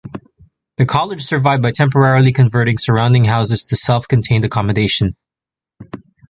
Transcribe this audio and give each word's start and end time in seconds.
The 0.77 0.87
college 0.87 1.23
survived 1.23 1.61
by 1.61 1.71
temporarily 1.71 2.31
converting 2.33 2.79
surrounding 2.79 3.25
houses 3.25 3.63
to 3.65 3.75
self-contained 3.75 4.43
accommodation. 4.43 5.15